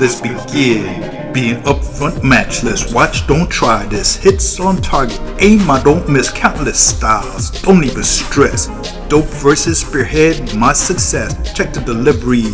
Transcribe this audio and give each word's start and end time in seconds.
Let's 0.00 0.18
begin. 0.18 1.30
Being 1.34 1.56
upfront 1.64 2.24
matchless. 2.24 2.90
Watch, 2.90 3.26
don't 3.26 3.50
try 3.50 3.84
this. 3.84 4.16
Hits 4.16 4.58
on 4.58 4.80
target. 4.80 5.20
Aim, 5.40 5.70
I 5.70 5.82
don't 5.82 6.08
miss. 6.08 6.32
Countless 6.32 6.80
styles. 6.80 7.50
Don't 7.60 7.84
even 7.84 8.02
stress. 8.02 8.68
Dope 9.08 9.26
versus 9.26 9.80
spearhead 9.80 10.54
my 10.56 10.72
success. 10.72 11.52
Check 11.52 11.74
the 11.74 11.80
delivery 11.80 12.46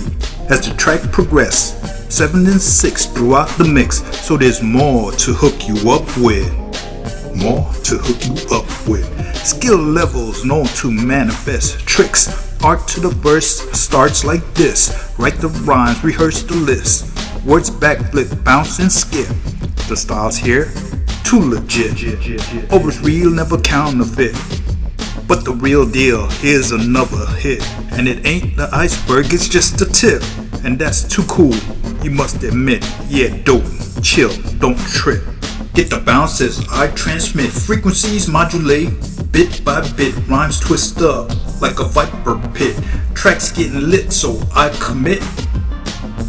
as 0.51 0.69
the 0.69 0.75
track 0.77 1.03
progress. 1.13 1.79
7 2.13 2.45
and 2.47 2.61
6 2.61 3.07
throughout 3.07 3.49
the 3.59 3.65
mix. 3.65 4.03
So 4.27 4.37
there's 4.37 4.61
more 4.61 5.13
to 5.13 5.33
hook 5.33 5.69
you 5.69 5.89
up 5.89 6.05
with. 6.17 6.51
More 7.37 7.73
to 7.85 7.97
hook 7.97 8.27
you 8.27 8.57
up 8.57 8.67
with. 8.89 9.07
Skill 9.37 9.79
levels 9.79 10.45
known 10.45 10.67
to 10.81 10.91
manifest 10.91 11.79
tricks. 11.87 12.27
Art 12.65 12.89
to 12.89 12.99
the 12.99 13.11
verse 13.11 13.71
starts 13.71 14.25
like 14.25 14.43
this. 14.55 15.13
Write 15.17 15.37
the 15.37 15.49
rhymes, 15.49 16.03
rehearse 16.03 16.43
the 16.43 16.57
list. 16.57 17.16
Words 17.47 17.71
backflip, 17.71 18.43
bounce 18.43 18.81
and 18.81 18.91
skip. 18.91 19.29
The 19.89 19.97
styles 19.97 20.37
here, 20.37 20.73
too 21.23 21.39
legit. 21.39 21.93
Over's 22.73 23.01
real, 23.01 23.31
never 23.31 23.57
counterfeit. 23.61 24.35
But 25.29 25.45
the 25.45 25.53
real 25.53 25.89
deal, 25.89 26.29
here's 26.43 26.73
another 26.73 27.25
hit. 27.37 27.63
And 27.93 28.09
it 28.09 28.27
ain't 28.27 28.57
the 28.57 28.69
iceberg, 28.73 29.33
it's 29.33 29.49
just 29.49 29.79
the 29.79 29.87
tip. 29.87 30.25
And 30.65 30.77
that's 30.77 31.05
too 31.05 31.23
cool, 31.29 31.55
you 32.03 32.11
must 32.11 32.43
admit. 32.43 32.85
Yeah, 33.09 33.37
dope, 33.45 33.63
chill, 34.03 34.33
don't 34.59 34.79
trip. 34.79 35.23
Get 35.73 35.89
the 35.91 36.03
bounces, 36.05 36.67
I 36.71 36.89
transmit 36.89 37.53
frequencies 37.53 38.27
modulate 38.29 38.91
bit 39.31 39.65
by 39.65 39.89
bit. 39.93 40.17
Rhymes 40.27 40.59
twist 40.59 41.01
up 41.01 41.31
like 41.61 41.79
a 41.79 41.85
viper 41.85 42.41
pit. 42.55 42.77
Tracks 43.15 43.53
getting 43.53 43.89
lit, 43.89 44.13
so 44.13 44.41
I 44.53 44.71
commit. 44.81 45.23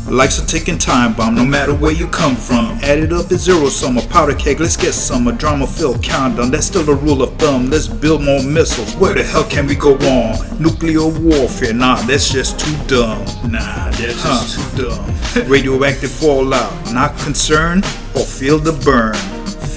Life's 0.09 0.39
a 0.39 0.45
ticking 0.45 0.77
time 0.77 1.13
bomb, 1.13 1.35
no 1.35 1.43
matter 1.43 1.73
where 1.73 1.91
you 1.91 2.07
come 2.07 2.35
from. 2.35 2.77
Add 2.81 2.99
it 2.99 3.11
up 3.11 3.29
is 3.29 3.41
zero 3.41 3.67
sum, 3.67 3.97
a 3.97 4.01
powder 4.07 4.33
keg, 4.33 4.61
let's 4.61 4.77
get 4.77 4.93
some. 4.93 5.27
A 5.27 5.33
drama 5.33 5.67
filled 5.67 6.01
countdown, 6.01 6.49
that's 6.49 6.67
still 6.67 6.89
a 6.89 6.95
rule 6.95 7.21
of 7.21 7.35
thumb. 7.35 7.69
Let's 7.69 7.87
build 7.87 8.23
more 8.23 8.41
missiles, 8.41 8.95
where 8.95 9.13
the 9.13 9.23
hell 9.23 9.43
can 9.43 9.67
we 9.67 9.75
go 9.75 9.97
wrong? 9.97 10.37
Nuclear 10.59 11.05
warfare, 11.05 11.73
nah, 11.73 11.95
that's 12.03 12.31
just 12.31 12.57
too 12.59 12.75
dumb. 12.87 13.19
Nah, 13.51 13.91
that's 13.91 14.23
huh. 14.23 14.41
just 14.41 14.77
too 14.77 14.89
dumb. 14.89 15.49
Radioactive 15.49 16.11
fallout, 16.11 16.71
not 16.93 17.17
concerned, 17.19 17.83
or 18.15 18.23
feel 18.23 18.59
the 18.59 18.71
burn. 18.85 19.15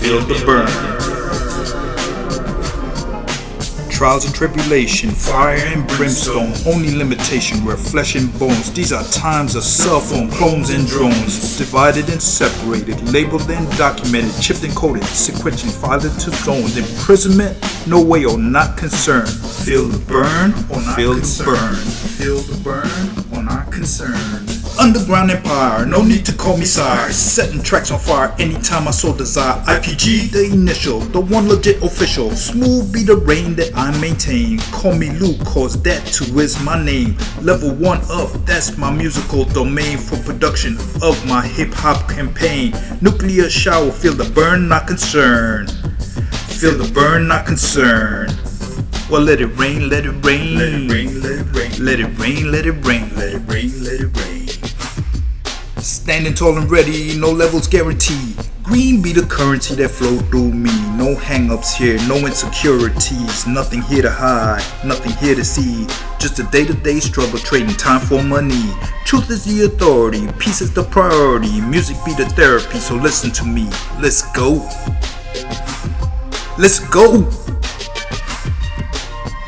Feel 0.00 0.20
the 0.20 0.40
burn 0.46 1.09
trials 4.00 4.24
and 4.24 4.34
tribulation, 4.34 5.10
fire 5.10 5.58
and 5.58 5.86
brimstone. 5.88 6.54
Only 6.66 6.96
limitation 6.96 7.62
were 7.66 7.76
flesh 7.76 8.14
and 8.14 8.32
bones. 8.38 8.72
These 8.72 8.94
are 8.94 9.04
times 9.12 9.56
of 9.56 9.62
cell 9.62 10.00
phone 10.00 10.30
clones 10.30 10.70
and 10.70 10.86
drones, 10.86 11.58
divided 11.58 12.08
and 12.08 12.22
separated, 12.22 12.98
labeled 13.12 13.50
and 13.50 13.70
documented, 13.76 14.32
chipped 14.40 14.64
and 14.64 14.74
coded, 14.74 15.02
sequentially 15.02 15.78
filed 15.82 16.06
into 16.06 16.30
zones. 16.30 16.78
Imprisonment, 16.78 17.58
no 17.86 18.02
way 18.02 18.24
or 18.24 18.38
not 18.38 18.78
concerned. 18.78 19.28
Feel 19.28 19.84
the 19.84 19.98
burn 20.06 20.52
or 20.70 20.80
feel 20.96 21.12
the 21.12 21.42
burn. 21.44 21.74
Feel 22.16 22.38
the 22.38 22.58
burn 22.64 23.36
or 23.36 23.42
not 23.42 23.70
concerned. 23.70 24.49
Underground 24.80 25.30
Empire, 25.30 25.84
no 25.84 26.02
need 26.02 26.24
to 26.24 26.32
call 26.32 26.56
me 26.56 26.64
sire. 26.64 27.12
Setting 27.12 27.62
tracks 27.62 27.90
on 27.90 27.98
fire 27.98 28.34
anytime 28.38 28.88
I 28.88 28.92
so 28.92 29.14
desire. 29.14 29.62
IPG, 29.64 30.30
the 30.30 30.50
initial, 30.50 31.00
the 31.00 31.20
one 31.20 31.48
legit 31.48 31.82
official. 31.82 32.30
Smooth 32.30 32.90
be 32.90 33.02
the 33.02 33.16
reign 33.16 33.54
that 33.56 33.76
I 33.76 33.90
maintain. 34.00 34.58
Call 34.72 34.94
me 34.94 35.10
Luke, 35.10 35.38
cause 35.44 35.82
that 35.82 36.06
too 36.06 36.38
is 36.38 36.58
my 36.64 36.82
name. 36.82 37.14
Level 37.42 37.74
1 37.74 37.98
up, 38.10 38.32
that's 38.46 38.78
my 38.78 38.90
musical 38.90 39.44
domain 39.44 39.98
for 39.98 40.16
production 40.24 40.78
of 41.02 41.22
my 41.26 41.46
hip 41.46 41.74
hop 41.74 42.08
campaign. 42.08 42.72
Nuclear 43.02 43.50
shower, 43.50 43.90
feel 43.90 44.14
the 44.14 44.30
burn, 44.30 44.66
not 44.66 44.86
concerned. 44.86 45.72
Feel 46.58 46.78
the 46.78 46.90
burn, 46.94 47.28
not 47.28 47.44
concerned. 47.44 48.34
Well, 49.10 49.20
let 49.20 49.42
it 49.42 49.48
rain, 49.58 49.90
let 49.90 50.06
it 50.06 50.24
rain. 50.24 50.56
Let 50.56 50.72
it 50.72 50.90
rain, 50.90 51.20
let 51.20 51.32
it 51.32 51.54
rain. 51.54 51.84
Let 51.84 52.00
it 52.00 52.18
rain, 52.18 52.50
let 52.50 52.64
it 52.64 52.86
rain. 52.86 53.10
Let 53.14 53.34
it 53.34 53.42
rain, 53.46 53.84
let 53.84 54.00
it 54.00 54.16
rain. 54.16 54.39
Standing 55.80 56.34
tall 56.34 56.58
and 56.58 56.70
ready, 56.70 57.18
no 57.18 57.30
levels 57.30 57.66
guaranteed. 57.66 58.36
Green 58.62 59.00
be 59.00 59.14
the 59.14 59.22
currency 59.22 59.74
that 59.76 59.88
flow 59.88 60.18
through 60.18 60.52
me. 60.52 60.70
No 60.96 61.14
hangups 61.16 61.74
here, 61.74 61.96
no 62.06 62.16
insecurities. 62.18 63.46
Nothing 63.46 63.80
here 63.82 64.02
to 64.02 64.10
hide, 64.10 64.62
nothing 64.84 65.12
here 65.12 65.34
to 65.34 65.42
see. 65.42 65.86
Just 66.18 66.38
a 66.38 66.42
day 66.44 66.66
to 66.66 66.74
day 66.74 67.00
struggle, 67.00 67.38
trading 67.38 67.74
time 67.76 68.00
for 68.00 68.22
money. 68.22 68.70
Truth 69.06 69.30
is 69.30 69.44
the 69.44 69.64
authority, 69.64 70.28
peace 70.38 70.60
is 70.60 70.70
the 70.70 70.84
priority. 70.84 71.62
Music 71.62 71.96
be 72.04 72.12
the 72.12 72.26
therapy, 72.26 72.78
so 72.78 72.94
listen 72.96 73.30
to 73.30 73.44
me. 73.46 73.64
Let's 74.00 74.30
go. 74.32 74.68
Let's 76.58 76.78
go. 76.90 77.59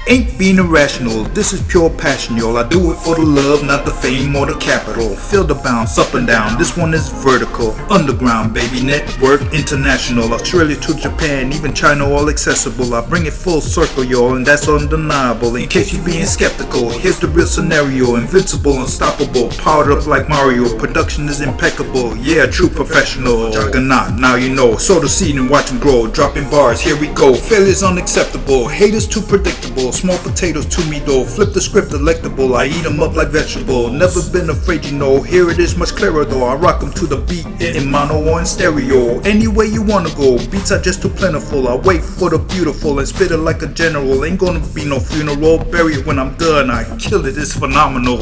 Ain't 0.09 0.37
being 0.37 0.59
irrational, 0.59 1.23
this 1.27 1.53
is 1.53 1.63
pure 1.63 1.89
passion, 1.89 2.37
y'all. 2.37 2.57
I 2.57 2.69
do 2.69 2.91
it 2.91 2.97
for 2.97 3.15
the 3.15 3.25
love, 3.25 3.63
not 3.63 3.85
the 3.85 3.93
fame 3.93 4.35
or 4.35 4.47
the 4.47 4.59
capital. 4.59 5.15
Feel 5.15 5.45
the 5.45 5.55
bounce 5.55 5.97
up 5.97 6.15
and 6.15 6.27
down, 6.27 6.59
this 6.59 6.77
one 6.77 6.93
is 6.93 7.09
vertical. 7.09 7.71
Underground, 7.89 8.53
baby, 8.53 8.83
network, 8.83 9.43
international. 9.55 10.35
Australia 10.35 10.75
to 10.75 10.97
Japan, 10.97 11.53
even 11.53 11.73
China, 11.73 12.11
all 12.11 12.29
accessible. 12.29 12.93
I 12.95 13.07
bring 13.09 13.27
it 13.27 13.33
full 13.33 13.61
circle, 13.61 14.03
y'all, 14.03 14.35
and 14.35 14.45
that's 14.45 14.67
undeniable. 14.67 15.55
In 15.55 15.69
case 15.69 15.93
you're 15.93 16.05
being 16.05 16.27
skeptical, 16.27 16.91
here's 16.91 17.21
the 17.21 17.29
real 17.29 17.47
scenario 17.47 18.17
invincible, 18.17 18.81
unstoppable, 18.81 19.51
powered 19.51 19.93
up 19.93 20.05
like 20.09 20.29
Mario. 20.29 20.77
Production 20.79 21.29
is 21.29 21.41
impeccable, 21.41 22.17
yeah, 22.17 22.47
true 22.47 22.69
professional. 22.69 23.53
Juggernaut, 23.53 24.19
now 24.19 24.35
you 24.35 24.53
know. 24.53 24.77
Sow 24.79 24.99
the 24.99 25.09
seed 25.09 25.37
and 25.37 25.49
watch 25.49 25.71
them 25.71 25.79
grow. 25.79 26.09
Dropping 26.09 26.51
bars, 26.51 26.81
here 26.81 26.99
we 26.99 27.07
go. 27.15 27.35
Failure's 27.35 27.85
unacceptable, 27.85 28.67
haters 28.67 29.07
too 29.07 29.21
predictable 29.21 29.92
small 29.93 30.19
potatoes 30.19 30.67
to 30.67 30.85
me 30.91 30.99
though. 31.01 31.25
Flip 31.25 31.53
the 31.53 31.61
script 31.61 31.91
delectable, 31.91 32.57
I 32.57 32.67
eat 32.67 32.83
them 32.83 33.01
up 33.01 33.15
like 33.15 33.29
vegetable. 33.29 33.91
Never 33.91 34.21
been 34.33 34.51
afraid, 34.51 34.85
you 34.85 34.97
know. 34.97 35.23
Here 35.23 35.51
it 35.51 35.59
is 35.59 35.77
much 35.77 35.95
clearer 35.95 36.25
though. 36.25 36.45
I 36.45 36.55
rock 36.55 36.81
them 36.81 36.93
to 36.93 37.07
the 37.07 37.19
beat 37.19 37.47
in 37.61 37.91
mono 37.91 38.23
or 38.31 38.41
in 38.41 38.47
stereo. 38.47 39.21
Any 39.21 39.49
way 39.49 39.67
you 39.67 39.83
wanna 39.83 40.15
go, 40.15 40.39
beats 40.49 40.73
are 40.73 40.81
just 40.81 41.03
too 41.03 41.09
plentiful. 41.09 41.69
I 41.69 41.77
wait 41.77 42.03
for 42.03 42.31
the 42.31 42.39
beautiful 42.39 42.99
and 42.99 43.09
spit 43.09 43.31
it 43.31 43.39
like 43.39 43.63
a 43.63 43.69
general. 43.69 44.25
Ain't 44.25 44.39
gonna 44.39 44.63
be 44.75 44.85
no 44.85 45.01
funeral, 45.01 45.59
bury 45.59 45.95
it 45.95 46.07
when 46.07 46.19
I'm 46.19 46.35
done. 46.37 46.71
I 46.71 46.85
killed 46.99 47.27
it, 47.27 47.37
it's 47.37 47.55
phenomenal. 47.55 48.21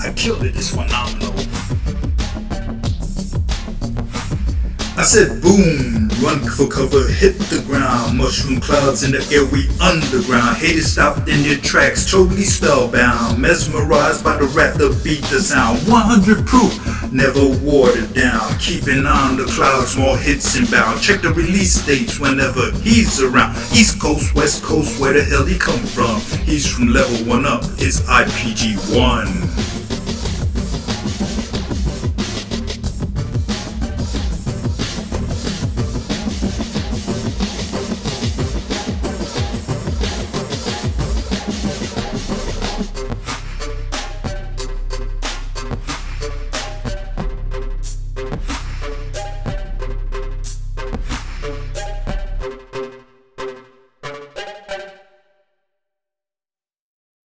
I 0.00 0.12
killed 0.14 0.44
it, 0.44 0.56
it's 0.56 0.70
phenomenal. 0.70 1.34
I 4.96 5.02
said 5.02 5.40
boom, 5.42 5.97
run 6.20 6.40
for 6.40 6.68
cover, 6.68 7.06
hit 7.08 7.38
the 7.50 7.62
ground. 7.66 8.18
Mushroom 8.18 8.60
clouds 8.60 9.02
in 9.02 9.12
the 9.12 9.22
air, 9.32 9.44
we 9.46 9.68
underground. 9.80 10.56
Haters 10.56 10.92
stopped 10.92 11.28
in 11.28 11.42
their 11.42 11.58
tracks, 11.58 12.10
totally 12.10 12.44
spellbound. 12.44 13.38
Mesmerized 13.38 14.24
by 14.24 14.36
the 14.36 14.46
rap, 14.46 14.74
the 14.74 14.90
beat, 15.04 15.22
the 15.24 15.40
sound. 15.40 15.80
100 15.88 16.46
proof, 16.46 16.72
never 17.12 17.46
watered 17.62 18.12
down. 18.14 18.58
Keeping 18.58 19.06
on 19.06 19.36
the 19.36 19.44
clouds, 19.46 19.96
more 19.96 20.16
hits 20.16 20.56
inbound. 20.56 21.00
Check 21.00 21.22
the 21.22 21.32
release 21.32 21.84
dates 21.86 22.18
whenever 22.18 22.72
he's 22.80 23.20
around. 23.20 23.56
East 23.72 24.00
Coast, 24.00 24.34
West 24.34 24.62
Coast, 24.62 25.00
where 25.00 25.12
the 25.12 25.22
hell 25.22 25.44
he 25.44 25.58
come 25.58 25.84
from? 25.86 26.20
He's 26.44 26.66
from 26.66 26.88
level 26.88 27.16
1 27.26 27.46
up, 27.46 27.64
it's 27.78 28.00
IPG 28.02 28.76
1. 28.94 29.67